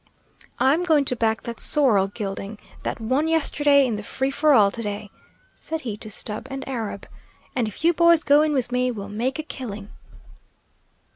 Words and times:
"I'm 0.57 0.83
going 0.83 1.05
to 1.05 1.15
back 1.15 1.43
that 1.43 1.59
sorrel 1.59 2.07
gelding, 2.07 2.57
that 2.81 2.99
won 2.99 3.27
yesterday 3.27 3.85
in 3.85 3.97
the 3.97 4.01
free 4.01 4.31
for 4.31 4.51
all 4.51 4.71
to 4.71 4.81
day," 4.81 5.11
said 5.53 5.81
he 5.81 5.95
to 5.97 6.09
Stubb 6.09 6.47
and 6.49 6.67
Arab, 6.67 7.05
"and 7.55 7.67
if 7.67 7.85
you 7.85 7.93
boys 7.93 8.23
go 8.23 8.41
in 8.41 8.53
with 8.53 8.71
me, 8.71 8.89
we'll 8.89 9.09
make 9.09 9.37
a 9.37 9.43
killing." 9.43 9.89